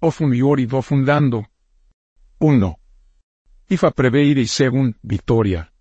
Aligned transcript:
ofun 0.00 0.34
yori 0.34 0.66
do 0.66 0.82
fundando. 0.82 1.46
1. 2.38 2.78
Ifa 3.68 3.90
preveire 3.90 4.40
y 4.40 4.46
según 4.46 4.96
Victoria. 5.02 5.72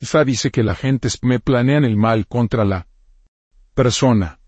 Ifa 0.00 0.24
dice 0.24 0.50
que 0.50 0.62
la 0.62 0.74
gente 0.74 1.08
me 1.22 1.40
planean 1.40 1.84
el 1.84 1.96
mal 1.96 2.26
contra 2.26 2.64
la 2.64 2.86
persona. 3.74 4.40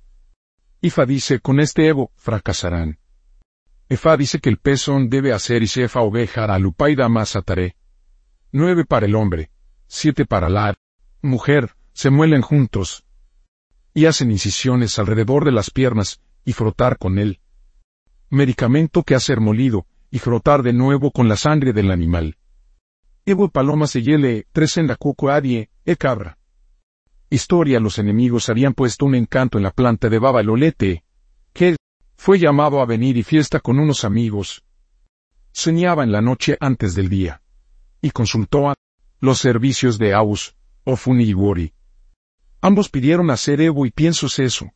Ifa 0.80 1.06
dice 1.06 1.40
con 1.40 1.60
este 1.60 1.88
ego 1.88 2.10
fracasarán. 2.16 2.98
Ifa 3.88 4.16
dice 4.16 4.40
que 4.40 4.48
el 4.48 4.58
pezón 4.58 5.08
debe 5.08 5.32
hacer 5.32 5.62
y 5.62 5.66
sefa 5.66 6.00
oveja 6.00 6.44
a 6.44 6.58
lupaida 6.58 7.08
más 7.08 7.34
ataré. 7.34 7.76
9 8.52 8.84
para 8.84 9.06
el 9.06 9.14
hombre, 9.14 9.50
7 9.88 10.26
para 10.26 10.48
la 10.48 10.76
mujer, 11.22 11.74
se 11.92 12.10
muelen 12.10 12.42
juntos. 12.42 13.04
Y 13.92 14.06
hacen 14.06 14.30
incisiones 14.30 14.98
alrededor 14.98 15.44
de 15.44 15.52
las 15.52 15.70
piernas, 15.70 16.20
y 16.44 16.52
frotar 16.52 16.98
con 16.98 17.18
él. 17.18 17.39
Medicamento 18.30 19.02
que 19.02 19.16
hacer 19.16 19.40
molido, 19.40 19.86
y 20.08 20.20
frotar 20.20 20.62
de 20.62 20.72
nuevo 20.72 21.10
con 21.10 21.28
la 21.28 21.36
sangre 21.36 21.72
del 21.72 21.90
animal. 21.90 22.36
Evo 23.26 23.48
paloma 23.48 23.88
se 23.88 24.02
yele, 24.02 24.46
tres 24.52 24.76
en 24.76 24.86
la 24.86 24.94
cuco 24.94 25.30
adie, 25.30 25.68
e 25.84 25.96
cabra. 25.96 26.38
Historia 27.28 27.80
los 27.80 27.98
enemigos 27.98 28.48
habían 28.48 28.74
puesto 28.74 29.04
un 29.04 29.16
encanto 29.16 29.58
en 29.58 29.64
la 29.64 29.72
planta 29.72 30.08
de 30.08 30.20
baba 30.20 30.44
lolete, 30.44 31.02
que 31.52 31.76
fue 32.16 32.38
llamado 32.38 32.80
a 32.80 32.86
venir 32.86 33.16
y 33.16 33.24
fiesta 33.24 33.58
con 33.58 33.80
unos 33.80 34.04
amigos. 34.04 34.64
Soñaba 35.52 36.04
en 36.04 36.12
la 36.12 36.20
noche 36.20 36.56
antes 36.60 36.94
del 36.94 37.08
día. 37.08 37.42
Y 38.00 38.10
consultó 38.10 38.68
a 38.68 38.74
los 39.18 39.38
servicios 39.38 39.98
de 39.98 40.14
Aus, 40.14 40.54
Ofuni 40.84 41.24
y 41.24 41.34
Wori. 41.34 41.74
Ambos 42.60 42.88
pidieron 42.90 43.30
hacer 43.30 43.60
Evo 43.60 43.86
y 43.86 43.90
piensos 43.90 44.38
eso. 44.38 44.70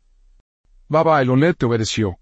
Baba 0.89 1.23
el 1.23 1.31
Olete 1.31 1.67
obedeció. 1.67 2.19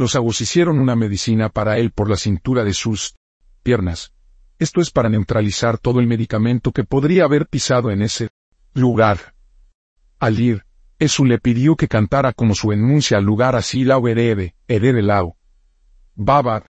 Los 0.00 0.16
Agus 0.16 0.40
hicieron 0.40 0.78
una 0.78 0.96
medicina 0.96 1.50
para 1.50 1.76
él 1.76 1.90
por 1.90 2.08
la 2.08 2.16
cintura 2.16 2.64
de 2.64 2.72
sus 2.72 3.16
piernas. 3.62 4.14
Esto 4.58 4.80
es 4.80 4.90
para 4.90 5.10
neutralizar 5.10 5.76
todo 5.76 6.00
el 6.00 6.06
medicamento 6.06 6.72
que 6.72 6.84
podría 6.84 7.24
haber 7.24 7.46
pisado 7.46 7.90
en 7.90 8.00
ese 8.00 8.30
lugar. 8.72 9.34
Al 10.18 10.40
ir, 10.40 10.64
Esu 10.98 11.26
le 11.26 11.38
pidió 11.38 11.76
que 11.76 11.86
cantara 11.86 12.32
como 12.32 12.54
su 12.54 12.72
enuncia 12.72 13.18
al 13.18 13.24
lugar 13.24 13.56
así 13.56 13.84
lao 13.84 14.08
herede, 14.08 14.54
herede 14.68 15.02
lao. 15.02 15.36
Baba, 16.14 16.64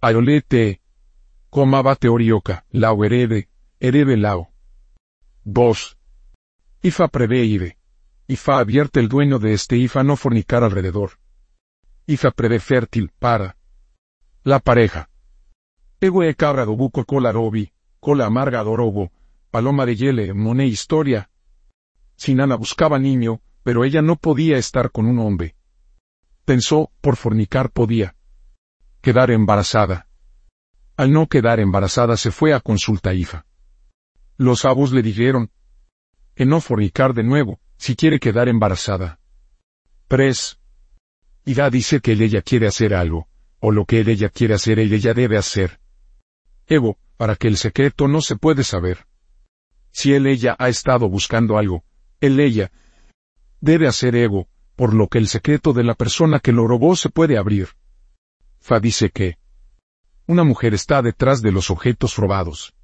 ayolete, 0.00 0.80
comaba 1.50 1.96
teorioca, 1.96 2.66
lao 2.70 3.04
herede, 3.04 3.48
herede 3.80 4.16
lao. 4.16 4.50
2. 5.42 5.98
Ifa 6.82 7.08
prevé 7.08 7.46
ire. 7.46 7.78
Ifa 8.28 8.58
advierte 8.60 9.00
el 9.00 9.08
dueño 9.08 9.40
de 9.40 9.54
este 9.54 9.76
Ifa 9.76 10.04
no 10.04 10.14
fornicar 10.14 10.62
alrededor. 10.62 11.18
Ifa 12.06 12.30
prevé 12.30 12.60
fértil 12.60 13.10
para 13.18 13.56
la 14.44 14.60
pareja. 14.60 15.10
Ego 16.00 16.22
e 16.22 16.34
cabra 16.34 16.64
do 16.64 16.76
buco 16.76 17.04
cola 17.04 17.32
robi, 17.32 17.72
cola 17.98 18.26
amarga 18.26 18.62
dorobo, 18.62 19.10
paloma 19.50 19.84
de 19.84 19.96
yele, 19.96 20.32
moné 20.32 20.66
historia. 20.66 21.28
Sinana 22.14 22.54
buscaba 22.54 22.98
niño, 22.98 23.40
pero 23.64 23.84
ella 23.84 24.02
no 24.02 24.14
podía 24.14 24.56
estar 24.56 24.92
con 24.92 25.06
un 25.06 25.18
hombre. 25.18 25.56
Pensó, 26.44 26.92
por 27.00 27.16
fornicar 27.16 27.70
podía 27.70 28.14
quedar 29.00 29.32
embarazada. 29.32 30.06
Al 30.96 31.12
no 31.12 31.26
quedar 31.26 31.58
embarazada 31.58 32.16
se 32.16 32.30
fue 32.30 32.54
a 32.54 32.60
consulta 32.60 33.14
Ifa. 33.14 33.46
Los 34.36 34.64
abos 34.64 34.92
le 34.92 35.02
dijeron 35.02 35.50
que 36.36 36.46
no 36.46 36.60
fornicar 36.60 37.14
de 37.14 37.24
nuevo, 37.24 37.58
si 37.78 37.96
quiere 37.96 38.20
quedar 38.20 38.48
embarazada. 38.48 39.18
3. 40.06 40.60
Ida 41.46 41.70
dice 41.70 42.00
que 42.00 42.12
ella 42.12 42.42
quiere 42.42 42.66
hacer 42.66 42.92
algo, 42.92 43.28
o 43.60 43.70
lo 43.70 43.84
que 43.84 44.00
ella 44.00 44.28
quiere 44.30 44.54
hacer 44.54 44.80
ella 44.80 45.14
debe 45.14 45.38
hacer. 45.38 45.78
Evo, 46.66 46.98
para 47.16 47.36
que 47.36 47.46
el 47.46 47.56
secreto 47.56 48.08
no 48.08 48.20
se 48.20 48.34
puede 48.34 48.64
saber. 48.64 49.06
Si 49.92 50.12
él 50.12 50.26
ella 50.26 50.56
ha 50.58 50.68
estado 50.68 51.08
buscando 51.08 51.56
algo, 51.56 51.84
él 52.20 52.40
ella 52.40 52.72
debe 53.60 53.86
hacer 53.86 54.16
ego, 54.16 54.48
por 54.74 54.92
lo 54.92 55.06
que 55.06 55.18
el 55.18 55.28
secreto 55.28 55.72
de 55.72 55.84
la 55.84 55.94
persona 55.94 56.40
que 56.40 56.50
lo 56.50 56.66
robó 56.66 56.96
se 56.96 57.10
puede 57.10 57.38
abrir. 57.38 57.68
Fa 58.58 58.80
dice 58.80 59.10
que 59.10 59.38
una 60.26 60.42
mujer 60.42 60.74
está 60.74 61.00
detrás 61.00 61.42
de 61.42 61.52
los 61.52 61.70
objetos 61.70 62.16
robados. 62.16 62.74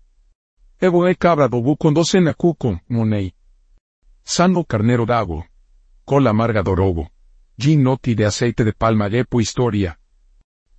Evo 0.78 1.08
e 1.08 1.16
cabra 1.16 1.48
dobu 1.48 1.76
con 1.76 1.94
dos 1.94 2.12
cuco, 2.37 2.81
monei. 2.87 3.34
Sano 4.22 4.64
carnero 4.64 5.04
dago. 5.04 5.47
Cola 6.04 6.31
amarga 6.31 6.62
dorogo. 6.62 7.10
Gin 7.62 7.84
noti 7.84 8.17
de 8.17 8.27
aceite 8.27 8.65
de 8.65 8.73
palma 8.73 9.06
yepo 9.09 9.41
historia. 9.41 10.00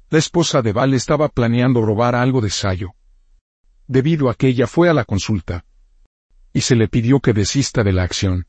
La 0.10 0.20
esposa 0.20 0.62
de 0.62 0.74
Val 0.74 0.94
estaba 0.94 1.30
planeando 1.30 1.82
robar 1.82 2.14
algo 2.14 2.42
de 2.42 2.50
Sayo. 2.50 2.92
Debido 3.88 4.30
a 4.30 4.36
que 4.36 4.50
ella 4.50 4.68
fue 4.68 4.90
a 4.90 4.94
la 4.94 5.06
consulta. 5.06 5.64
Y 6.52 6.60
se 6.60 6.76
le 6.76 6.90
pidió 6.90 7.22
que 7.22 7.32
desista 7.32 7.84
de 7.84 7.94
la 7.94 8.04
acción. 8.04 8.48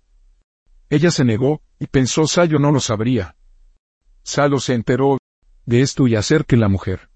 Ella 0.91 1.13
se 1.13 1.25
negó, 1.25 1.63
y 1.79 1.87
pensó 1.87 2.27
Sayo 2.27 2.59
no 2.59 2.73
lo 2.73 2.81
sabría. 2.81 3.37
Salo 4.25 4.59
se 4.59 4.75
enteró 4.75 5.19
de 5.65 5.83
esto 5.83 6.09
y 6.09 6.17
hacer 6.17 6.45
que 6.45 6.57
la 6.57 6.69
mujer. 6.69 7.09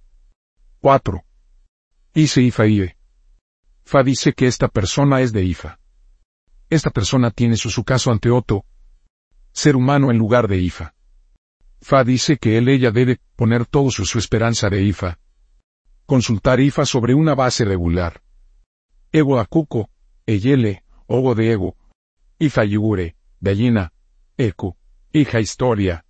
4. 0.78 1.24
Ise 2.14 2.42
Ifa 2.42 2.62
Fa 3.82 4.04
dice 4.04 4.34
que 4.34 4.46
esta 4.46 4.68
persona 4.68 5.20
es 5.20 5.32
de 5.32 5.42
Ifa. 5.42 5.80
Esta 6.70 6.90
persona 6.90 7.32
tiene 7.32 7.56
su, 7.56 7.70
su 7.70 7.82
caso 7.82 8.12
ante 8.12 8.30
Otto, 8.30 8.64
ser 9.50 9.74
humano 9.74 10.12
en 10.12 10.18
lugar 10.18 10.46
de 10.46 10.58
Ifa. 10.58 10.94
Fa 11.80 12.04
dice 12.04 12.38
que 12.38 12.58
él 12.58 12.68
ella 12.68 12.90
debe 12.90 13.20
poner 13.36 13.66
todo 13.66 13.90
su, 13.90 14.18
esperanza 14.18 14.68
de 14.68 14.82
Ifa. 14.82 15.18
Consultar 16.06 16.60
Ifa 16.60 16.84
sobre 16.84 17.14
una 17.14 17.34
base 17.34 17.64
regular. 17.64 18.22
Ego 19.12 19.38
Akuko, 19.38 19.90
Eyele, 20.26 20.82
Ogo 21.06 21.34
de 21.34 21.52
Ego. 21.52 21.76
Ifa 22.38 22.64
Yugure, 22.64 23.16
Gallina, 23.40 23.92
Eku, 24.36 24.76
hija 25.12 25.40
historia. 25.40 26.04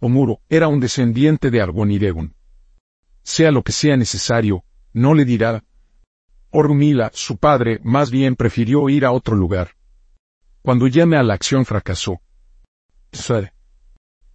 Omuro 0.00 0.40
era 0.48 0.68
un 0.68 0.80
descendiente 0.80 1.50
de 1.50 1.60
Argonidegun. 1.60 2.34
Sea 3.22 3.50
lo 3.50 3.62
que 3.62 3.72
sea 3.72 3.96
necesario, 3.96 4.64
no 4.92 5.14
le 5.14 5.24
dirá, 5.24 5.64
Ormila, 6.56 7.10
su 7.12 7.36
padre, 7.36 7.80
más 7.82 8.12
bien 8.12 8.36
prefirió 8.36 8.88
ir 8.88 9.04
a 9.04 9.10
otro 9.10 9.34
lugar. 9.34 9.70
Cuando 10.62 10.86
llame 10.86 11.16
a 11.16 11.24
la 11.24 11.34
acción 11.34 11.64
fracasó. 11.64 12.20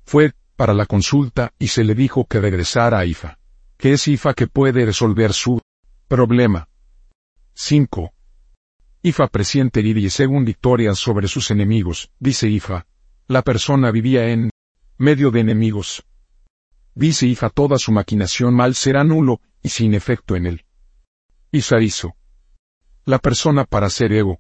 Fue 0.10 0.34
para 0.56 0.74
la 0.74 0.88
consulta 0.88 1.54
y 1.60 1.68
se 1.68 1.84
le 1.84 1.94
dijo 1.94 2.26
que 2.26 2.42
regresara 2.42 2.98
a 2.98 3.06
Ifa. 3.06 3.38
Que 3.78 3.94
es 3.94 4.08
Ifa 4.08 4.34
que 4.34 4.48
puede 4.48 4.84
resolver 4.84 5.34
su 5.34 5.62
problema. 6.08 6.68
5. 7.54 8.12
Ifa 9.04 9.28
presiente 9.28 9.82
y 9.82 10.10
según 10.10 10.46
victorias 10.46 10.98
sobre 10.98 11.28
sus 11.28 11.52
enemigos, 11.52 12.10
dice 12.18 12.50
Ifa. 12.50 12.88
La 13.28 13.44
persona 13.44 13.92
vivía 13.92 14.30
en 14.30 14.50
medio 14.98 15.30
de 15.30 15.42
enemigos. 15.42 16.04
Dice 16.96 17.28
Ifa 17.28 17.52
toda 17.52 17.78
su 17.78 17.92
maquinación 17.92 18.56
mal 18.56 18.74
será 18.74 19.04
nulo 19.04 19.42
y 19.62 19.70
sin 19.70 19.94
efecto 19.94 20.36
en 20.36 20.48
él. 20.48 20.66
Isarizo. 21.52 22.16
La 23.06 23.20
persona 23.20 23.64
para 23.64 23.92
ser 23.92 24.12
ego. 24.14 24.40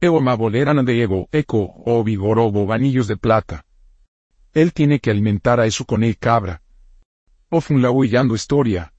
Ego 0.00 0.20
mabolerana 0.20 0.84
de 0.84 1.02
ego, 1.02 1.28
eco, 1.32 1.68
o 1.84 2.04
vigorobo, 2.04 2.64
vanillos 2.64 3.08
de 3.08 3.16
plata. 3.16 3.64
Él 4.54 4.72
tiene 4.72 5.00
que 5.00 5.10
alimentar 5.10 5.60
a 5.60 5.66
eso 5.66 5.84
con 5.84 6.02
el 6.02 6.18
cabra. 6.18 6.62
Ofun 7.50 7.80
la 7.82 7.90
historia. 8.34 8.92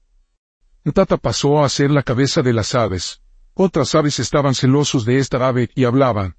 Tata 0.94 1.16
pasó 1.16 1.62
a 1.62 1.68
ser 1.68 1.90
la 1.90 2.02
cabeza 2.02 2.42
de 2.42 2.52
las 2.52 2.74
aves. 2.74 3.22
Otras 3.54 3.94
aves 3.94 4.18
estaban 4.18 4.54
celosos 4.54 5.04
de 5.04 5.18
esta 5.18 5.46
ave 5.46 5.70
y 5.74 5.84
hablaban. 5.84 6.36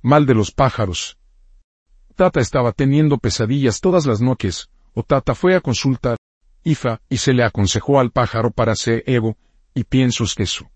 Mal 0.00 0.26
de 0.26 0.34
los 0.34 0.52
pájaros. 0.52 1.18
Tata 2.14 2.40
estaba 2.40 2.72
teniendo 2.72 3.18
pesadillas 3.18 3.80
todas 3.80 4.06
las 4.06 4.20
noches, 4.20 4.70
o 4.94 5.02
Tata 5.02 5.34
fue 5.34 5.54
a 5.54 5.60
consultar, 5.60 6.16
Ifa, 6.64 7.00
y 7.08 7.18
se 7.18 7.32
le 7.32 7.44
aconsejó 7.44 8.00
al 8.00 8.10
pájaro 8.10 8.50
para 8.50 8.74
ser 8.74 9.04
ego, 9.06 9.36
y 9.74 9.84
piensos 9.84 10.34
que 10.34 10.42
eso. 10.44 10.70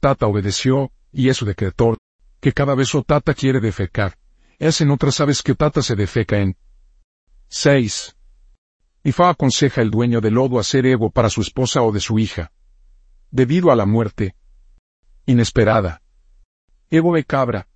Tata 0.00 0.26
obedeció, 0.26 0.92
y 1.12 1.28
eso 1.28 1.44
decretó, 1.44 1.96
que 2.40 2.52
cada 2.52 2.74
vez 2.74 2.90
Tata 3.06 3.34
quiere 3.34 3.60
defecar. 3.60 4.18
Es 4.62 4.80
en 4.80 4.92
otras 4.92 5.20
aves 5.20 5.42
que 5.42 5.56
Tata 5.56 5.82
se 5.82 5.96
defeca 5.96 6.38
en. 6.38 6.56
6. 7.48 8.14
Ifa 9.02 9.30
aconseja 9.30 9.82
el 9.82 9.90
dueño 9.90 10.20
del 10.20 10.34
lodo 10.34 10.60
hacer 10.60 10.86
ego 10.86 11.10
para 11.10 11.30
su 11.30 11.40
esposa 11.40 11.82
o 11.82 11.90
de 11.90 11.98
su 11.98 12.20
hija. 12.20 12.52
Debido 13.32 13.72
a 13.72 13.74
la 13.74 13.86
muerte. 13.86 14.36
Inesperada. 15.26 16.00
Ego 16.90 17.12
de 17.16 17.24
cabra. 17.24 17.66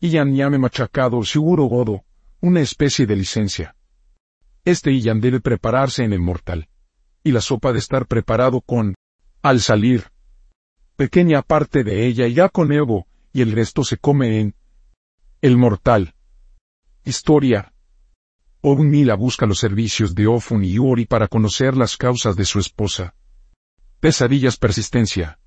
Iyan 0.00 0.34
llame 0.34 0.56
machacado 0.56 1.22
seguro 1.24 1.64
godo, 1.64 2.04
una 2.40 2.62
especie 2.62 3.04
de 3.04 3.16
licencia. 3.16 3.76
Este 4.64 4.92
Iyan 4.92 5.20
debe 5.20 5.40
prepararse 5.40 6.04
en 6.04 6.14
el 6.14 6.20
mortal. 6.20 6.70
Y 7.22 7.32
la 7.32 7.42
sopa 7.42 7.74
de 7.74 7.80
estar 7.80 8.06
preparado 8.06 8.62
con, 8.62 8.94
al 9.42 9.60
salir. 9.60 10.04
Pequeña 10.96 11.42
parte 11.42 11.84
de 11.84 12.06
ella 12.06 12.26
ya 12.28 12.48
con 12.48 12.72
Evo, 12.72 13.06
y 13.30 13.42
el 13.42 13.52
resto 13.52 13.84
se 13.84 13.98
come 13.98 14.40
en 14.40 14.54
el 15.42 15.58
mortal. 15.58 16.14
Historia. 17.04 17.72
Mila 18.62 19.14
busca 19.14 19.46
los 19.46 19.58
servicios 19.58 20.14
de 20.14 20.26
Ofun 20.26 20.62
y 20.64 20.78
Uri 20.78 21.06
para 21.06 21.28
conocer 21.28 21.74
las 21.74 21.96
causas 21.96 22.36
de 22.36 22.44
su 22.44 22.58
esposa. 22.58 23.14
Pesadillas 24.00 24.58
persistencia. 24.58 25.38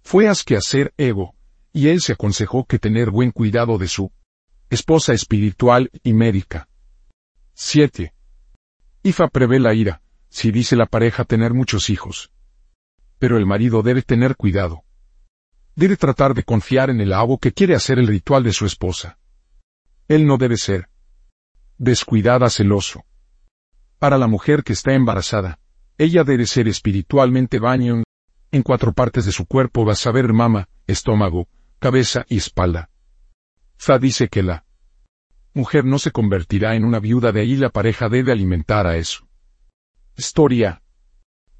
Fue 0.00 0.26
hacer 0.26 0.94
Ego, 0.96 1.34
y 1.74 1.88
él 1.88 2.00
se 2.00 2.14
aconsejó 2.14 2.64
que 2.64 2.78
tener 2.78 3.10
buen 3.10 3.30
cuidado 3.30 3.76
de 3.76 3.88
su 3.88 4.10
esposa 4.70 5.12
espiritual 5.12 5.90
y 6.02 6.14
médica. 6.14 6.66
7. 7.52 8.14
Ifa 9.02 9.28
prevé 9.28 9.60
la 9.60 9.74
ira, 9.74 10.00
si 10.30 10.50
dice 10.50 10.76
la 10.76 10.86
pareja 10.86 11.24
tener 11.24 11.52
muchos 11.52 11.90
hijos. 11.90 12.32
Pero 13.18 13.36
el 13.36 13.44
marido 13.44 13.82
debe 13.82 14.00
tener 14.00 14.34
cuidado. 14.34 14.82
Debe 15.76 15.98
tratar 15.98 16.32
de 16.32 16.42
confiar 16.42 16.88
en 16.88 17.02
el 17.02 17.12
abo 17.12 17.36
que 17.36 17.52
quiere 17.52 17.74
hacer 17.74 17.98
el 17.98 18.06
ritual 18.06 18.42
de 18.42 18.54
su 18.54 18.64
esposa. 18.64 19.19
Él 20.10 20.26
no 20.26 20.38
debe 20.38 20.56
ser 20.56 20.88
descuidada 21.78 22.50
celoso. 22.50 23.04
Para 24.00 24.18
la 24.18 24.26
mujer 24.26 24.64
que 24.64 24.72
está 24.72 24.92
embarazada, 24.92 25.60
ella 25.98 26.24
debe 26.24 26.46
ser 26.46 26.66
espiritualmente 26.66 27.60
baño 27.60 28.02
en 28.50 28.62
cuatro 28.64 28.92
partes 28.92 29.24
de 29.24 29.30
su 29.30 29.46
cuerpo 29.46 29.86
va 29.86 29.92
a 29.92 29.94
saber 29.94 30.32
mama, 30.32 30.68
estómago, 30.88 31.46
cabeza 31.78 32.26
y 32.28 32.38
espalda. 32.38 32.90
Fa 33.76 34.00
dice 34.00 34.26
que 34.26 34.42
la 34.42 34.64
mujer 35.54 35.84
no 35.84 36.00
se 36.00 36.10
convertirá 36.10 36.74
en 36.74 36.84
una 36.84 36.98
viuda 36.98 37.30
de 37.30 37.42
ahí 37.42 37.54
la 37.54 37.70
pareja 37.70 38.08
debe 38.08 38.32
alimentar 38.32 38.88
a 38.88 38.96
eso. 38.96 39.28
Historia. 40.16 40.82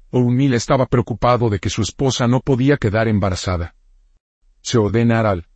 Ounil 0.09 0.55
estaba 0.55 0.87
preocupado 0.87 1.49
de 1.49 1.59
que 1.59 1.69
su 1.69 1.81
esposa 1.81 2.27
no 2.27 2.41
podía 2.41 2.75
quedar 2.75 3.07
embarazada. 3.07 3.75
Se 4.59 4.77
ordena 4.77 5.21
al 5.21 5.47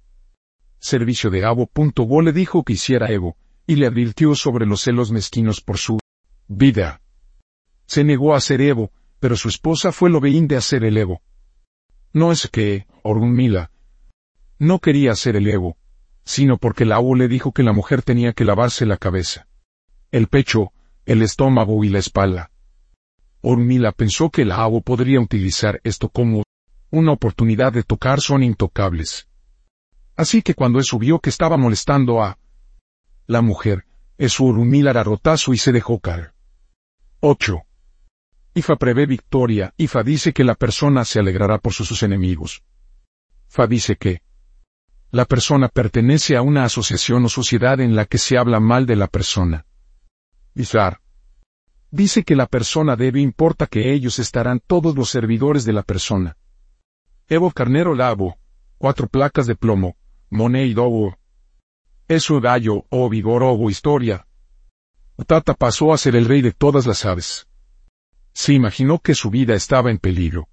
servicio 0.79 1.29
de 1.29 1.45
Abo.go 1.45 2.21
le 2.21 2.31
dijo 2.31 2.63
que 2.63 2.73
hiciera 2.73 3.11
Evo, 3.11 3.37
y 3.67 3.75
le 3.75 3.87
advirtió 3.87 4.35
sobre 4.35 4.65
los 4.65 4.81
celos 4.81 5.11
mezquinos 5.11 5.61
por 5.61 5.77
su 5.77 5.99
vida. 6.47 7.01
Se 7.87 8.03
negó 8.03 8.33
a 8.33 8.37
hacer 8.37 8.61
Evo, 8.61 8.91
pero 9.19 9.35
su 9.35 9.49
esposa 9.49 9.91
fue 9.91 10.09
lo 10.09 10.19
veín 10.19 10.47
de 10.47 10.57
hacer 10.57 10.83
el 10.83 10.97
Evo. 10.97 11.21
No 12.13 12.31
es 12.31 12.47
que, 12.47 12.85
Orunmila, 13.03 13.71
no 14.59 14.79
quería 14.79 15.11
hacer 15.11 15.35
el 15.35 15.47
Evo, 15.47 15.77
sino 16.23 16.57
porque 16.57 16.85
la 16.85 16.95
Abo 16.95 17.15
le 17.15 17.27
dijo 17.27 17.51
que 17.51 17.63
la 17.63 17.73
mujer 17.73 18.01
tenía 18.01 18.33
que 18.33 18.45
lavarse 18.45 18.85
la 18.85 18.97
cabeza, 18.97 19.47
el 20.11 20.27
pecho, 20.27 20.71
el 21.05 21.21
estómago 21.21 21.83
y 21.83 21.89
la 21.89 21.99
espalda. 21.99 22.51
Orunmila 23.41 23.91
pensó 23.91 24.29
que 24.29 24.45
la 24.45 24.57
Abo 24.57 24.81
podría 24.81 25.19
utilizar 25.19 25.81
esto 25.83 26.09
como 26.09 26.43
una 26.89 27.11
oportunidad 27.11 27.73
de 27.73 27.83
tocar 27.83 28.21
son 28.21 28.41
intocables. 28.43 29.27
Así 30.15 30.41
que 30.41 30.53
cuando 30.53 30.79
eso 30.79 30.97
vio 30.97 31.19
que 31.19 31.29
estaba 31.29 31.57
molestando 31.57 32.23
a 32.23 32.37
la 33.27 33.41
mujer, 33.41 33.85
eso 34.17 34.43
Urumila 34.45 34.93
rotazo 35.03 35.53
y 35.53 35.57
se 35.57 35.71
dejó 35.71 35.99
caer. 35.99 36.33
8. 37.19 37.63
Ifa 38.53 38.75
prevé 38.77 39.05
victoria, 39.05 39.73
Ifa 39.75 40.03
dice 40.03 40.31
que 40.31 40.45
la 40.45 40.55
persona 40.55 41.03
se 41.03 41.19
alegrará 41.19 41.57
por 41.57 41.73
sus, 41.73 42.03
enemigos. 42.03 42.63
Fa 43.47 43.67
dice 43.67 43.97
que 43.97 44.21
la 45.11 45.25
persona 45.25 45.67
pertenece 45.67 46.37
a 46.37 46.41
una 46.41 46.63
asociación 46.63 47.25
o 47.25 47.29
sociedad 47.29 47.79
en 47.79 47.95
la 47.95 48.05
que 48.05 48.17
se 48.17 48.37
habla 48.37 48.59
mal 48.59 48.85
de 48.85 48.95
la 48.95 49.07
persona. 49.07 49.65
Izar 50.53 51.01
dice 51.91 52.23
que 52.23 52.35
la 52.35 52.45
persona 52.45 52.95
debe 52.95 53.21
importa 53.21 53.67
que 53.67 53.93
ellos 53.93 54.19
estarán 54.19 54.59
todos 54.59 54.95
los 54.95 55.09
servidores 55.09 55.63
de 55.65 55.73
la 55.73 55.83
persona. 55.83 56.37
Evo 57.27 57.51
Carnero 57.51 57.95
Labo, 57.95 58.37
cuatro 58.77 59.07
placas 59.07 59.47
de 59.47 59.55
plomo, 59.55 59.95
Dobo. 60.29 61.17
Eso 62.07 62.39
gallo, 62.39 62.85
o 62.89 63.09
vigor 63.09 63.43
o 63.43 63.69
historia. 63.69 64.27
Tata 65.25 65.53
pasó 65.53 65.93
a 65.93 65.97
ser 65.97 66.15
el 66.15 66.25
rey 66.25 66.41
de 66.41 66.51
todas 66.51 66.85
las 66.85 67.05
aves. 67.05 67.47
Se 68.33 68.53
imaginó 68.53 68.99
que 68.99 69.15
su 69.15 69.29
vida 69.29 69.55
estaba 69.55 69.89
en 69.89 69.97
peligro. 69.97 70.49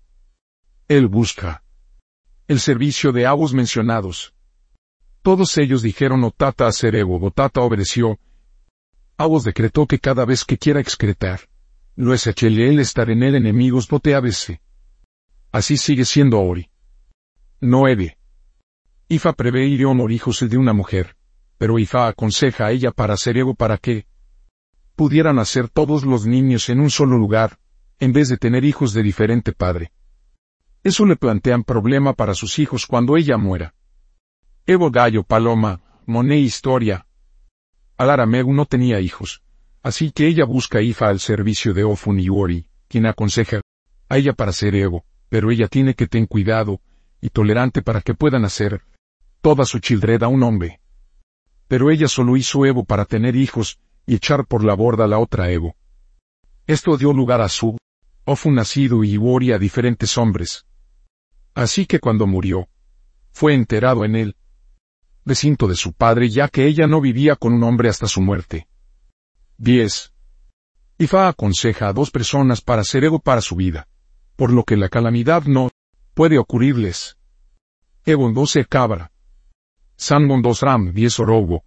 Él 0.89 1.09
busca 1.09 1.63
el 2.49 2.61
servicio 2.61 3.13
de 3.13 3.27
avos 3.27 3.55
mencionados. 3.55 4.35
Todos 5.23 5.57
ellos 5.59 5.83
dijeron 5.83 6.23
Otata 6.25 6.67
a 6.67 6.73
Cerego, 6.73 7.19
Otata 7.25 7.61
obedeció. 7.61 8.19
Avos 9.17 9.45
decretó 9.45 9.87
que 9.87 9.99
cada 9.99 10.25
vez 10.25 10.45
que 10.45 10.59
quiera 10.59 10.81
excretar, 10.81 11.49
lo 11.97 12.15
es 12.15 12.27
él 12.27 12.81
estar 12.81 13.11
en 13.11 13.23
el 13.23 13.35
enemigos 13.35 13.89
bote 13.89 14.15
abc. 14.15 14.61
Así 15.51 15.77
sigue 15.77 16.05
siendo 16.05 16.41
Ori. 16.41 16.71
No. 17.61 17.85
Ifa 19.09 19.33
prevé 19.33 19.67
ir 19.67 19.85
honor 19.87 20.11
hijos 20.13 20.41
de 20.41 20.57
una 20.57 20.73
mujer, 20.73 21.17
pero 21.59 21.79
Ifa 21.79 22.09
aconseja 22.09 22.67
a 22.67 22.71
ella 22.73 22.91
para 22.91 23.17
Cerego 23.17 23.55
para 23.55 23.79
que 23.79 24.07
pudieran 24.97 25.39
hacer 25.39 25.69
todos 25.69 26.05
los 26.05 26.27
niños 26.27 26.69
en 26.69 26.81
un 26.81 26.91
solo 26.91 27.19
lugar, 27.19 27.59
en 27.99 28.13
vez 28.13 28.29
de 28.29 28.37
tener 28.37 28.65
hijos 28.65 28.93
de 28.93 29.03
diferente 29.03 29.53
padre. 29.53 29.93
Eso 30.83 31.07
le 31.07 31.17
plantean 31.17 31.63
problema 31.63 32.15
para 32.15 32.35
sus 32.35 32.59
hijos 32.59 32.87
cuando 32.87 33.17
ella 33.17 33.37
muera. 33.37 33.75
Evo 34.67 34.91
Gallo 34.91 35.23
Paloma, 35.23 35.81
Moné 36.07 36.39
Historia. 36.39 37.07
Alaramegu 37.97 38.53
no 38.53 38.67
tenía 38.67 39.01
hijos, 39.01 39.43
así 39.83 40.11
que 40.11 40.27
ella 40.27 40.45
busca 40.45 40.79
a 40.79 40.83
Ifa 40.83 41.09
al 41.09 41.21
servicio 41.21 41.75
de 41.75 41.85
Ofun 41.85 42.19
y 42.19 42.29
Ori, 42.29 42.67
quien 42.89 43.07
aconseja 43.07 43.61
a 44.09 44.17
ella 44.19 44.33
para 44.33 44.53
ser 44.53 44.75
Evo, 44.75 45.05
pero 45.29 45.51
ella 45.51 45.69
tiene 45.69 45.95
que 45.95 46.07
tener 46.07 46.29
cuidado 46.29 46.81
y 47.21 47.31
tolerante 47.31 47.83
para 47.83 48.01
que 48.01 48.15
puedan 48.15 48.45
hacer 48.45 48.83
toda 49.43 49.67
su 49.67 49.81
childred 49.81 50.23
a 50.23 50.29
un 50.29 50.43
hombre. 50.45 50.81
Pero 51.69 51.91
ella 51.91 52.09
solo 52.09 52.37
hizo 52.37 52.65
Evo 52.65 52.85
para 52.85 53.05
tener 53.05 53.37
hijos 53.37 53.79
y 54.07 54.15
echar 54.15 54.47
por 54.47 54.65
la 54.65 54.75
borda 54.75 55.07
la 55.07 55.19
otra 55.19 55.51
Evo. 55.51 55.75
Esto 56.67 56.97
dio 56.97 57.13
lugar 57.13 57.41
a 57.41 57.49
su 57.49 57.77
Ofun 58.25 58.55
nacido 58.55 59.03
y 59.03 59.13
Iwori 59.15 59.53
a 59.53 59.59
diferentes 59.59 60.17
hombres. 60.17 60.65
Así 61.55 61.87
que 61.87 61.99
cuando 61.99 62.27
murió, 62.27 62.69
fue 63.33 63.55
enterrado 63.55 64.05
en 64.05 64.15
el 64.15 64.37
recinto 65.25 65.67
de 65.67 65.75
su 65.75 65.93
padre 65.93 66.31
ya 66.31 66.49
que 66.49 66.67
ella 66.67 66.87
no 66.87 67.01
vivía 67.01 67.35
con 67.35 67.53
un 67.53 67.65
hombre 67.65 67.89
hasta 67.89 68.07
su 68.07 68.21
muerte. 68.21 68.69
10. 69.59 70.13
Ifa 70.99 71.29
aconseja 71.29 71.89
a 71.89 71.93
dos 71.93 72.11
personas 72.13 72.61
para 72.61 72.85
ser 72.85 73.05
ego 73.05 73.19
para 73.19 73.41
su 73.41 73.57
vida, 73.57 73.89
por 74.37 74.53
lo 74.53 74.63
que 74.63 74.77
la 74.77 74.89
calamidad 74.89 75.45
no 75.45 75.71
puede 76.15 76.39
ocurrirles. 76.39 77.19
Egon 78.05 78.35
12 78.35 78.65
cabra. 78.67 79.12
Sangon 79.97 80.43
2 80.43 80.61
ram 80.63 80.93
10 80.93 81.21
orobo. 81.21 81.65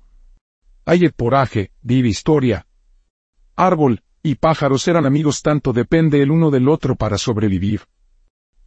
Aye 0.86 1.10
poraje, 1.10 1.72
vive 1.82 2.10
historia. 2.10 2.68
Árbol, 3.56 4.04
y 4.22 4.36
pájaros 4.36 4.88
eran 4.88 5.06
amigos 5.06 5.42
tanto 5.42 5.72
depende 5.72 6.22
el 6.22 6.32
uno 6.32 6.52
del 6.52 6.68
otro 6.68 6.96
para 6.96 7.18
sobrevivir. 7.18 7.82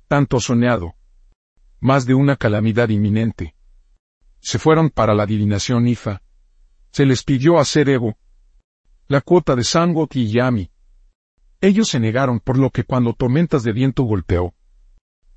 Tanto 0.07 0.41
soñado. 0.41 0.95
Más 1.81 2.07
de 2.07 2.15
una 2.15 2.37
calamidad 2.37 2.89
inminente. 2.89 3.55
Se 4.41 4.59
fueron 4.59 4.91
para 4.91 5.15
la 5.15 5.25
adivinación 5.25 5.87
Ifa. 5.87 6.23
Se 6.91 7.05
les 7.05 7.23
pidió 7.25 7.59
hacer 7.59 7.89
Ego. 7.89 8.17
La 9.07 9.21
cuota 9.21 9.55
de 9.57 9.65
Sangot 9.65 10.15
y 10.17 10.31
Yami. 10.31 10.71
Ellos 11.61 11.89
se 11.89 11.99
negaron 11.99 12.41
por 12.41 12.57
lo 12.57 12.71
que 12.71 12.85
cuando 12.85 13.13
tormentas 13.13 13.63
de 13.65 13.73
viento 13.73 14.05
golpeó. 14.05 14.55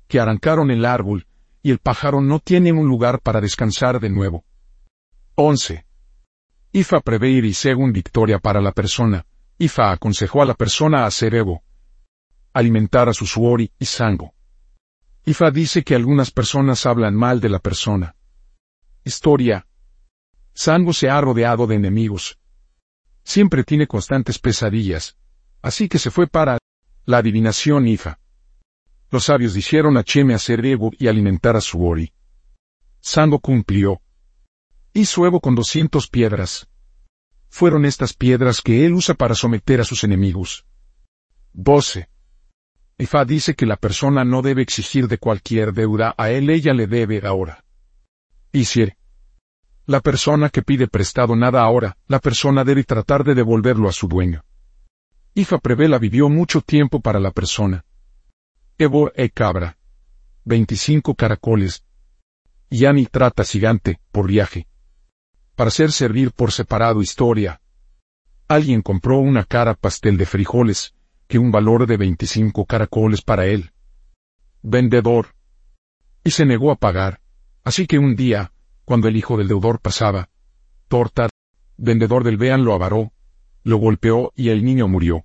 Que 0.06 0.20
arrancaron 0.20 0.70
el 0.70 0.84
árbol, 0.84 1.26
y 1.62 1.70
el 1.70 1.78
pájaro 1.78 2.20
no 2.20 2.40
tiene 2.40 2.72
un 2.72 2.88
lugar 2.88 3.20
para 3.20 3.40
descansar 3.40 4.00
de 4.00 4.10
nuevo. 4.10 4.44
11. 5.36 5.86
Ifa 6.72 7.00
prevé 7.00 7.30
ir 7.30 7.44
y 7.44 7.54
según 7.54 7.92
victoria 7.92 8.38
para 8.38 8.60
la 8.60 8.72
persona, 8.72 9.26
Ifa 9.58 9.92
aconsejó 9.92 10.42
a 10.42 10.46
la 10.46 10.54
persona 10.54 11.06
hacer 11.06 11.34
Evo. 11.34 11.62
Alimentar 12.52 13.08
a 13.08 13.14
su 13.14 13.26
suori 13.26 13.70
y 13.78 13.84
sango. 13.84 14.34
Ifa 15.24 15.50
dice 15.50 15.84
que 15.84 15.94
algunas 15.94 16.30
personas 16.30 16.84
hablan 16.84 17.14
mal 17.14 17.40
de 17.40 17.48
la 17.48 17.60
persona. 17.60 18.16
Historia. 19.04 19.66
Sango 20.52 20.92
se 20.92 21.08
ha 21.08 21.20
rodeado 21.20 21.66
de 21.66 21.76
enemigos. 21.76 22.38
Siempre 23.22 23.62
tiene 23.62 23.86
constantes 23.86 24.38
pesadillas. 24.38 25.16
Así 25.62 25.88
que 25.88 25.98
se 25.98 26.10
fue 26.10 26.26
para 26.26 26.58
la 27.04 27.18
adivinación 27.18 27.86
Ifa. 27.86 28.18
Los 29.12 29.24
sabios 29.24 29.52
dijeron 29.52 29.98
a 29.98 30.04
Cheme 30.04 30.32
hacer 30.32 30.64
Evo 30.64 30.90
y 30.98 31.06
alimentar 31.06 31.54
a 31.54 31.60
Suori. 31.60 32.14
Sango 33.00 33.40
cumplió. 33.40 34.00
Hizo 34.94 35.26
Evo 35.26 35.38
con 35.38 35.54
doscientos 35.54 36.08
piedras. 36.08 36.66
Fueron 37.50 37.84
estas 37.84 38.14
piedras 38.14 38.62
que 38.62 38.86
él 38.86 38.94
usa 38.94 39.14
para 39.14 39.34
someter 39.34 39.82
a 39.82 39.84
sus 39.84 40.02
enemigos. 40.02 40.64
12. 41.52 42.08
Ifa 42.96 43.26
dice 43.26 43.54
que 43.54 43.66
la 43.66 43.76
persona 43.76 44.24
no 44.24 44.40
debe 44.40 44.62
exigir 44.62 45.08
de 45.08 45.18
cualquier 45.18 45.74
deuda 45.74 46.14
a 46.16 46.30
él, 46.30 46.48
ella 46.48 46.72
le 46.72 46.86
debe 46.86 47.20
ahora. 47.26 47.66
Isir. 48.50 48.96
La 49.84 50.00
persona 50.00 50.48
que 50.48 50.62
pide 50.62 50.88
prestado 50.88 51.36
nada 51.36 51.60
ahora, 51.60 51.98
la 52.08 52.18
persona 52.18 52.64
debe 52.64 52.84
tratar 52.84 53.24
de 53.24 53.34
devolverlo 53.34 53.90
a 53.90 53.92
su 53.92 54.08
dueño. 54.08 54.42
Ifa 55.34 55.58
Prevela 55.58 55.98
vivió 55.98 56.30
mucho 56.30 56.62
tiempo 56.62 57.00
para 57.00 57.20
la 57.20 57.30
persona. 57.30 57.84
Evo 58.84 59.12
e 59.14 59.28
cabra. 59.30 59.78
25 60.44 61.14
caracoles. 61.14 61.84
Yani 62.68 63.06
trata 63.06 63.44
gigante, 63.44 64.00
por 64.10 64.26
viaje 64.26 64.66
para 65.54 65.68
hacer 65.68 65.92
servir 65.92 66.32
por 66.32 66.50
separado 66.50 67.00
historia. 67.00 67.60
Alguien 68.48 68.82
compró 68.82 69.18
una 69.20 69.44
cara 69.44 69.74
pastel 69.74 70.16
de 70.16 70.26
frijoles, 70.26 70.96
que 71.28 71.38
un 71.38 71.52
valor 71.52 71.86
de 71.86 71.96
25 71.96 72.66
caracoles 72.66 73.22
para 73.22 73.46
él. 73.46 73.70
Vendedor. 74.62 75.28
Y 76.24 76.32
se 76.32 76.44
negó 76.44 76.72
a 76.72 76.76
pagar. 76.76 77.20
Así 77.62 77.86
que 77.86 78.00
un 78.00 78.16
día, 78.16 78.52
cuando 78.84 79.06
el 79.06 79.16
hijo 79.16 79.36
del 79.36 79.46
deudor 79.46 79.78
pasaba, 79.80 80.28
Torta, 80.88 81.28
vendedor 81.76 82.24
del 82.24 82.36
Bean 82.36 82.64
lo 82.64 82.74
avaró, 82.74 83.12
lo 83.62 83.76
golpeó 83.76 84.32
y 84.34 84.48
el 84.48 84.64
niño 84.64 84.88
murió. 84.88 85.24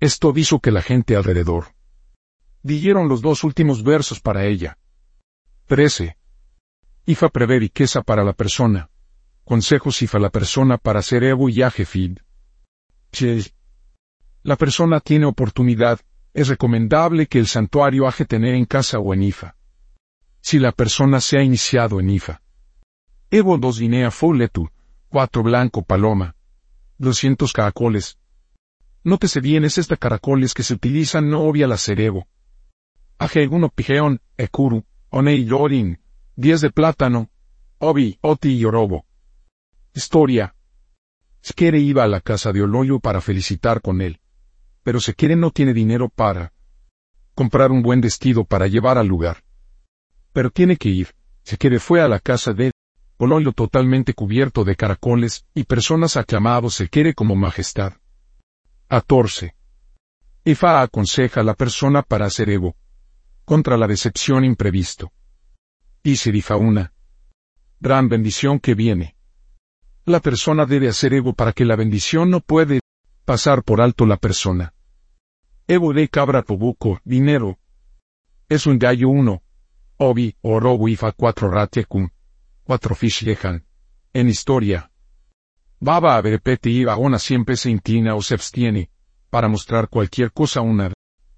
Esto 0.00 0.32
hizo 0.34 0.60
que 0.60 0.70
la 0.70 0.80
gente 0.80 1.14
alrededor 1.14 1.73
dijeron 2.64 3.08
los 3.08 3.20
dos 3.20 3.44
últimos 3.44 3.84
versos 3.84 4.20
para 4.20 4.46
ella. 4.46 4.78
13. 5.66 6.16
Ifa 7.06 7.28
prever 7.28 7.60
riqueza 7.60 8.02
para 8.02 8.24
la 8.24 8.32
persona. 8.32 8.90
Consejos 9.44 10.00
Ifa 10.00 10.18
la 10.18 10.30
persona 10.30 10.78
para 10.78 11.02
ser 11.02 11.22
Evo 11.22 11.48
y 11.50 11.62
Ajefid. 11.62 12.18
La 14.42 14.56
persona 14.56 15.00
tiene 15.00 15.26
oportunidad, 15.26 16.00
es 16.32 16.48
recomendable 16.48 17.26
que 17.26 17.38
el 17.38 17.46
santuario 17.46 18.08
haje 18.08 18.24
tener 18.24 18.54
en 18.54 18.64
casa 18.64 18.98
o 18.98 19.12
en 19.12 19.22
IFA. 19.22 19.56
Si 20.40 20.58
la 20.58 20.72
persona 20.72 21.20
se 21.20 21.38
ha 21.38 21.42
iniciado 21.42 22.00
en 22.00 22.10
IFA. 22.10 22.40
Evo 23.30 23.58
2 23.58 23.78
guinea 23.78 24.10
Fouletu, 24.10 24.70
4 25.10 25.42
blanco 25.42 25.82
paloma, 25.82 26.34
200 26.98 27.52
caracoles. 27.52 28.18
Nótese 29.02 29.40
bien 29.40 29.64
es 29.64 29.76
esta 29.76 29.96
caracoles 29.96 30.54
que 30.54 30.62
se 30.62 30.74
utilizan 30.74 31.28
no 31.28 31.42
obvia 31.42 31.66
la 31.66 31.76
cerevo. 31.76 32.26
Aje 33.18 33.46
1 33.46 33.68
pigeón, 33.68 34.20
ekuru, 34.36 34.84
onei 35.10 35.44
yorin, 35.44 35.98
10 36.36 36.60
de 36.60 36.70
plátano, 36.70 37.30
obi, 37.78 38.18
oti 38.20 38.56
y 38.56 38.64
orobo. 38.64 39.06
Historia. 39.94 40.54
Skere 41.44 41.78
iba 41.78 42.02
a 42.02 42.08
la 42.08 42.20
casa 42.20 42.52
de 42.52 42.62
Oloyo 42.62 42.98
para 42.98 43.20
felicitar 43.20 43.80
con 43.80 44.00
él. 44.00 44.20
Pero 44.82 44.98
Sekere 44.98 45.36
no 45.36 45.50
tiene 45.50 45.72
dinero 45.72 46.08
para 46.08 46.52
comprar 47.34 47.70
un 47.70 47.82
buen 47.82 48.00
vestido 48.00 48.44
para 48.44 48.66
llevar 48.66 48.98
al 48.98 49.06
lugar. 49.06 49.44
Pero 50.32 50.50
tiene 50.50 50.76
que 50.76 50.88
ir. 50.88 51.14
Sekere 51.42 51.78
fue 51.78 52.00
a 52.00 52.08
la 52.08 52.18
casa 52.18 52.52
de 52.54 52.72
Oloyo 53.18 53.52
totalmente 53.52 54.14
cubierto 54.14 54.64
de 54.64 54.74
caracoles 54.74 55.44
y 55.54 55.64
personas 55.64 56.16
aclamados 56.16 56.74
Sekere 56.74 57.14
como 57.14 57.36
majestad. 57.36 57.92
14. 58.88 59.54
Ifa 60.44 60.82
aconseja 60.82 61.40
a 61.40 61.44
la 61.44 61.54
persona 61.54 62.02
para 62.02 62.26
hacer 62.26 62.50
ego. 62.50 62.74
Contra 63.44 63.76
la 63.76 63.86
decepción 63.86 64.42
imprevisto. 64.44 65.12
Ifa 66.02 66.56
una. 66.56 66.94
Gran 67.78 68.08
bendición 68.08 68.58
que 68.58 68.74
viene. 68.74 69.16
La 70.06 70.20
persona 70.20 70.64
debe 70.64 70.88
hacer 70.88 71.12
ego 71.12 71.34
para 71.34 71.52
que 71.52 71.66
la 71.66 71.76
bendición 71.76 72.30
no 72.30 72.40
puede 72.40 72.80
pasar 73.26 73.62
por 73.62 73.82
alto 73.82 74.06
la 74.06 74.16
persona. 74.16 74.72
Ego 75.66 75.92
de 75.92 76.08
cabra 76.08 76.42
tobuco, 76.42 77.00
dinero. 77.04 77.58
Es 78.48 78.66
un 78.66 78.78
gallo 78.78 79.08
uno. 79.10 79.42
Obi, 79.98 80.36
oro 80.40 80.74
wifa 80.74 81.12
cuatro 81.12 81.50
ratekun. 81.50 82.12
Cuatro 82.64 82.94
fish 82.94 83.26
En 84.14 84.28
historia. 84.28 84.90
Baba 85.80 86.16
a 86.16 86.22
verpete 86.22 86.70
y 86.70 86.84
vagona 86.84 87.18
siempre 87.18 87.56
se 87.56 87.68
inclina 87.68 88.14
o 88.14 88.22
se 88.22 88.34
abstiene, 88.34 88.90
para 89.28 89.48
mostrar 89.48 89.88
cualquier 89.88 90.32
cosa 90.32 90.62
una 90.62 90.92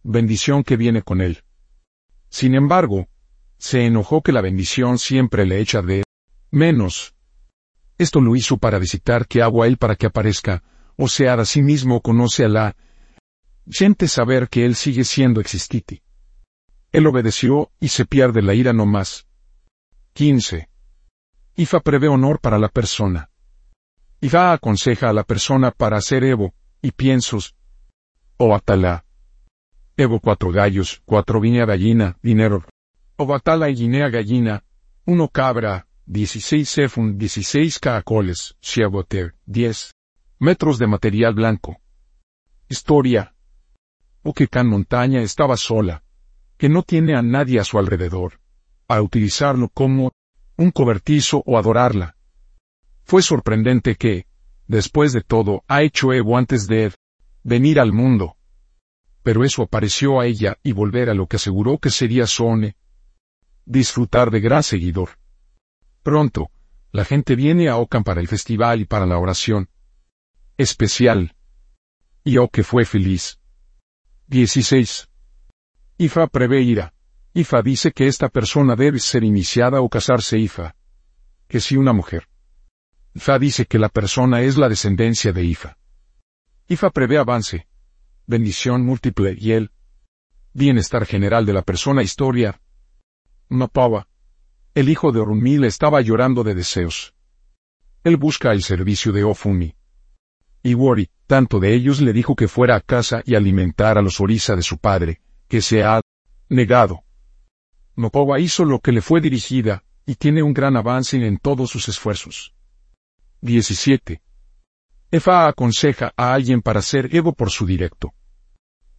bendición 0.05 0.63
que 0.63 0.77
viene 0.77 1.03
con 1.03 1.21
él. 1.21 1.43
Sin 2.29 2.55
embargo, 2.55 3.09
se 3.59 3.87
enojó 3.87 4.23
que 4.23 4.33
la 4.33 4.41
bendición 4.41 4.99
siempre 4.99 5.47
le 5.47 5.61
echa 5.61 5.83
de 5.83 6.05
menos, 6.51 7.17
esto 7.99 8.21
lo 8.21 8.37
hizo 8.37 8.59
para 8.59 8.79
visitar 8.79 9.27
que 9.27 9.43
hago 9.43 9.63
a 9.63 9.67
él 9.67 9.79
para 9.79 9.97
que 9.97 10.07
aparezca, 10.07 10.63
o 10.97 11.09
sea, 11.09 11.35
a 11.35 11.45
sí 11.45 11.63
mismo 11.63 12.03
conoce 12.03 12.45
a 12.45 12.49
la 12.49 12.77
gente 13.71 14.07
saber 14.07 14.49
que 14.49 14.67
él 14.67 14.75
sigue 14.75 15.05
siendo 15.05 15.41
existiti. 15.41 16.03
Él 16.93 17.07
obedeció 17.07 17.71
y 17.81 17.89
se 17.89 18.05
pierde 18.05 18.43
la 18.43 18.55
ira 18.55 18.73
no 18.73 18.87
más. 18.87 19.27
15. 20.13 20.69
Ifa 21.57 21.81
prevé 21.81 22.09
honor 22.09 22.39
para 22.41 22.59
la 22.59 22.69
persona. 22.69 23.31
Ifa 24.21 24.53
aconseja 24.53 25.09
a 25.09 25.13
la 25.13 25.25
persona 25.25 25.71
para 25.71 25.97
hacer 25.97 26.23
Evo, 26.23 26.55
y 26.83 26.93
piensos. 26.93 27.55
O 28.37 28.55
Atala. 28.55 29.06
Evo 29.99 30.21
cuatro 30.21 30.53
gallos, 30.53 31.01
cuatro 31.07 31.41
viña 31.41 31.65
gallina, 31.65 32.19
dinero. 32.23 32.67
O 33.17 33.25
Batala 33.25 33.71
y 33.71 33.75
guinea 33.75 34.11
gallina, 34.11 34.63
uno 35.07 35.29
cabra, 35.29 35.87
16 36.05 36.69
Sefun 36.69 37.17
16 37.17 37.79
caracoles, 37.79 38.57
Chiaboter, 38.61 39.35
10 39.47 39.93
metros 40.39 40.79
de 40.79 40.87
material 40.87 41.33
blanco. 41.33 41.79
Historia. 42.69 43.35
O 44.23 44.35
que 44.35 44.49
Can 44.49 44.69
Montaña 44.69 45.23
estaba 45.23 45.57
sola, 45.57 46.03
que 46.59 46.69
no 46.69 46.83
tiene 46.83 47.17
a 47.17 47.23
nadie 47.23 47.59
a 47.59 47.65
su 47.65 47.79
alrededor, 47.79 48.39
a 48.89 49.01
utilizarlo 49.01 49.71
como 49.71 50.13
un 50.59 50.73
cobertizo 50.73 51.43
o 51.47 51.57
adorarla. 51.57 52.17
Fue 53.03 53.23
sorprendente 53.23 53.95
que, 53.95 54.27
después 54.67 55.15
de 55.15 55.23
todo, 55.23 55.65
ha 55.69 55.81
hecho 55.81 56.13
Evo 56.13 56.37
antes 56.37 56.67
de 56.67 56.93
venir 57.43 57.81
al 57.81 57.95
mundo. 57.95 58.36
Pero 59.27 59.43
eso 59.43 59.63
apareció 59.63 60.21
a 60.21 60.27
ella 60.27 60.57
y 60.63 60.71
volver 60.71 61.11
a 61.11 61.15
lo 61.15 61.27
que 61.27 61.35
aseguró 61.35 61.79
que 61.79 61.91
sería 61.91 62.29
Sone. 62.29 62.77
Disfrutar 63.65 64.31
de 64.31 64.39
gran 64.39 64.63
seguidor. 64.63 65.19
Pronto, 66.05 66.53
la 66.93 67.05
gente 67.05 67.35
viene 67.35 67.69
a 67.69 67.77
Ockham 67.77 68.05
para 68.05 68.21
el 68.21 68.29
festival 68.29 68.83
y 68.83 68.85
para 68.85 69.05
la 69.05 69.19
oración. 69.19 69.69
Especial. 70.57 71.35
Y 72.23 72.39
oh 72.39 72.49
que 72.49 72.63
fue 72.63 72.85
feliz. 72.85 73.41
16. 74.29 75.09
Ifa 75.99 76.29
prevé 76.29 76.63
ira. 76.63 76.95
Ifa 77.35 77.63
dice 77.63 77.91
que 77.91 78.07
esta 78.07 78.29
persona 78.29 78.77
debe 78.77 79.01
ser 79.01 79.25
iniciada 79.25 79.81
o 79.81 79.89
casarse 79.89 80.39
Ifa. 80.39 80.77
Que 81.49 81.59
si 81.59 81.77
una 81.77 81.93
mujer. 81.93 82.29
Ifa 83.13 83.41
dice 83.41 83.67
que 83.67 83.81
la 83.81 83.89
persona 83.89 84.43
es 84.43 84.57
la 84.57 84.69
descendencia 84.69 85.33
de 85.33 85.43
Ifa. 85.43 85.77
Ifa 86.69 86.91
prevé 86.91 87.19
avance. 87.19 87.67
Bendición 88.29 88.85
múltiple 88.85 89.37
y 89.39 89.53
el 89.53 89.71
bienestar 90.53 91.07
general 91.07 91.47
de 91.47 91.53
la 91.53 91.63
persona 91.63 92.03
historia. 92.03 92.61
No 93.49 93.69
pava. 93.69 94.09
El 94.75 94.89
hijo 94.89 95.13
de 95.13 95.21
Orunmil 95.21 95.63
estaba 95.63 96.01
llorando 96.01 96.43
de 96.43 96.57
deseos. 96.57 97.15
Él 98.03 98.17
busca 98.17 98.51
el 98.51 98.65
servicio 98.65 99.13
de 99.13 99.23
Ofumi. 99.23 99.77
Y 100.65 100.75
Wori, 100.75 101.09
tanto 101.29 101.61
de 101.61 101.73
ellos 101.73 102.01
le 102.01 102.13
dijo 102.13 102.35
que 102.35 102.49
fuera 102.49 102.75
a 102.75 102.81
casa 102.81 103.23
y 103.25 103.37
alimentar 103.37 103.97
a 103.97 104.03
los 104.03 104.21
orisa 104.21 104.57
de 104.57 104.63
su 104.63 104.79
padre, 104.79 105.21
que 105.47 105.63
se 105.63 105.85
ha 105.85 106.01
negado. 106.49 107.05
Nopowa 107.95 108.41
hizo 108.41 108.65
lo 108.65 108.81
que 108.81 108.91
le 108.91 109.03
fue 109.03 109.21
dirigida, 109.21 109.85
y 110.05 110.17
tiene 110.17 110.43
un 110.43 110.53
gran 110.53 110.77
avance 110.77 111.25
en 111.25 111.39
todos 111.39 111.71
sus 111.71 111.89
esfuerzos. 111.89 112.55
17. 113.43 114.21
Efa 115.11 115.47
aconseja 115.47 116.13
a 116.17 116.35
alguien 116.35 116.63
para 116.63 116.83
ser 116.83 117.15
Evo 117.15 117.33
por 117.33 117.51
su 117.51 117.65
directo. 117.65 118.13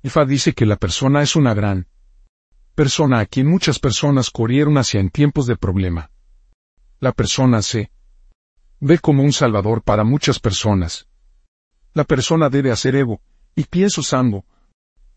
Efa 0.03 0.25
dice 0.25 0.53
que 0.53 0.65
la 0.65 0.77
persona 0.77 1.21
es 1.21 1.35
una 1.35 1.53
gran 1.53 1.87
persona 2.75 3.19
a 3.19 3.25
quien 3.25 3.47
muchas 3.47 3.79
personas 3.79 4.29
corrieron 4.29 4.77
hacia 4.77 4.99
en 4.99 5.09
tiempos 5.09 5.47
de 5.47 5.57
problema. 5.57 6.11
La 6.99 7.11
persona 7.11 7.61
se 7.61 7.91
ve 8.79 8.99
como 8.99 9.23
un 9.23 9.33
salvador 9.33 9.81
para 9.81 10.03
muchas 10.03 10.39
personas. 10.39 11.07
La 11.93 12.03
persona 12.03 12.49
debe 12.49 12.71
hacer 12.71 12.95
ego, 12.95 13.19
y 13.55 13.63
pienso 13.63 14.03
sango, 14.03 14.45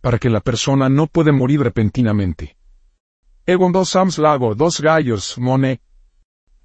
para 0.00 0.18
que 0.18 0.30
la 0.30 0.40
persona 0.40 0.88
no 0.88 1.06
puede 1.06 1.32
morir 1.32 1.60
repentinamente. 1.60 2.56
Ego 3.44 3.70
dos 3.70 3.90
sams 3.90 4.18
lago, 4.18 4.54
dos 4.54 4.80
gallos, 4.80 5.36
mone. 5.38 5.82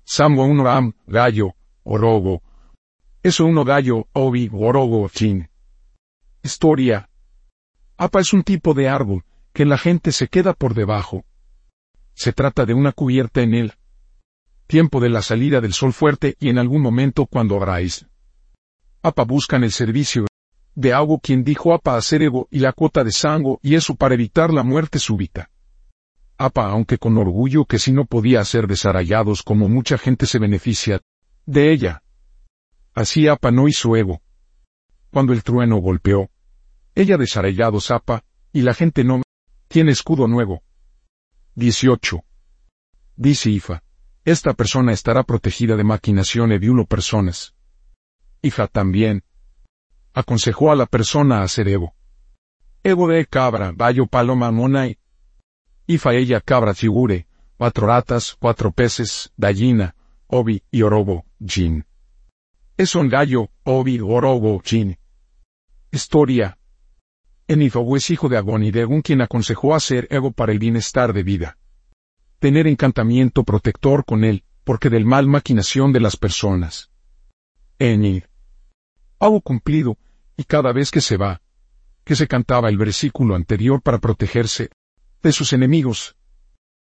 Sambo 0.06 0.46
uno 0.46 0.70
am, 0.70 0.94
gallo, 1.06 1.56
orogo. 1.84 2.42
Eso 3.26 3.44
uno 3.48 3.66
gallo, 3.66 4.08
obi, 4.14 4.52
orogo, 4.54 5.10
chin. 5.10 5.50
Historia. 6.44 7.10
Apa 7.98 8.20
es 8.20 8.34
un 8.34 8.44
tipo 8.44 8.76
de 8.76 8.88
árbol, 8.88 9.24
que 9.52 9.66
la 9.66 9.80
gente 9.80 10.12
se 10.12 10.28
queda 10.28 10.54
por 10.54 10.76
debajo. 10.76 11.26
Se 12.14 12.34
trata 12.34 12.68
de 12.68 12.76
una 12.76 12.92
cubierta 12.92 13.42
en 13.42 13.56
el 13.56 13.74
tiempo 14.68 15.00
de 15.00 15.10
la 15.10 15.24
salida 15.24 15.60
del 15.60 15.74
sol 15.74 15.92
fuerte 15.92 16.36
y 16.40 16.50
en 16.50 16.60
algún 16.60 16.84
momento 16.84 17.26
cuando 17.26 17.60
haráis. 17.60 18.06
Apa 19.02 19.24
buscan 19.24 19.64
el 19.64 19.72
servicio 19.72 20.28
de 20.76 20.94
agua 20.94 21.18
quien 21.20 21.44
dijo 21.44 21.74
Apa 21.74 21.98
hacer 21.98 22.22
ego 22.22 22.48
y 22.52 22.60
la 22.60 22.74
cuota 22.74 23.04
de 23.04 23.12
sango 23.12 23.60
y 23.64 23.74
eso 23.74 23.96
para 23.96 24.14
evitar 24.14 24.54
la 24.54 24.62
muerte 24.62 25.00
súbita. 25.00 25.50
Apa 26.38 26.70
aunque 26.70 27.00
con 27.00 27.18
orgullo 27.18 27.66
que 27.66 27.80
si 27.80 27.92
no 27.92 28.06
podía 28.06 28.46
ser 28.46 28.68
desarayados 28.68 29.42
como 29.42 29.68
mucha 29.68 29.98
gente 29.98 30.28
se 30.28 30.38
beneficia 30.38 31.02
de 31.48 31.72
ella. 31.72 32.04
Así 32.96 33.28
Apa 33.28 33.52
no 33.52 33.68
hizo 33.68 33.98
ego. 33.98 34.22
Cuando 35.12 35.34
el 35.34 35.44
trueno 35.44 35.78
golpeó, 35.78 36.30
ella 36.96 37.18
desarayados 37.18 37.92
Apa, 37.92 38.24
y 38.54 38.62
la 38.62 38.74
gente 38.74 39.04
no 39.04 39.22
tiene 39.68 39.92
escudo 39.92 40.30
nuevo. 40.30 40.64
18. 41.56 42.24
Dice 43.18 43.50
Ifa. 43.50 43.84
Esta 44.24 44.54
persona 44.54 44.94
estará 44.94 45.24
protegida 45.24 45.76
de 45.76 45.84
maquinación 45.84 46.50
de 46.58 46.70
uno 46.70 46.86
personas. 46.86 47.54
Ifa 48.42 48.68
también. 48.68 49.24
aconsejó 50.14 50.72
a 50.72 50.76
la 50.76 50.86
persona 50.86 51.40
a 51.40 51.44
hacer 51.44 51.68
ego. 51.68 51.94
Ego 52.82 53.10
de 53.10 53.26
cabra, 53.26 53.74
bayo 53.76 54.08
paloma 54.08 54.52
monai. 54.52 54.98
Ifa 55.86 56.14
ella 56.14 56.40
cabra 56.40 56.74
figure, 56.74 57.28
cuatro 57.58 57.88
ratas, 57.88 58.38
cuatro 58.40 58.72
peces, 58.72 59.34
gallina, 59.36 59.96
obi 60.28 60.64
y 60.72 60.82
orobo, 60.82 61.26
jin. 61.46 61.86
Es 62.78 62.94
un 62.94 63.08
gallo, 63.08 63.52
obi, 63.64 64.02
orobo, 64.02 64.60
jin. 64.60 64.98
Historia. 65.92 66.58
Enifahu 67.48 67.96
es 67.96 68.10
hijo 68.10 68.28
de 68.28 68.36
Agonidegun 68.36 69.02
quien 69.02 69.22
aconsejó 69.22 69.76
hacer 69.76 70.10
ego 70.12 70.34
para 70.34 70.52
el 70.52 70.60
bienestar 70.60 71.14
de 71.14 71.24
vida. 71.24 71.58
Tener 72.40 72.68
encantamiento 72.68 73.46
protector 73.46 74.04
con 74.04 74.26
él, 74.26 74.44
porque 74.66 74.90
del 74.90 75.06
mal 75.06 75.26
maquinación 75.26 75.94
de 75.94 76.02
las 76.02 76.18
personas. 76.18 76.92
Eni. 77.80 78.24
Hago 79.20 79.40
cumplido, 79.40 79.98
y 80.36 80.44
cada 80.44 80.74
vez 80.74 80.92
que 80.92 81.00
se 81.00 81.16
va, 81.16 81.42
que 82.04 82.18
se 82.18 82.28
cantaba 82.28 82.68
el 82.68 82.78
versículo 82.78 83.36
anterior 83.36 83.82
para 83.82 84.00
protegerse 84.00 84.70
de 85.24 85.32
sus 85.32 85.54
enemigos, 85.54 86.15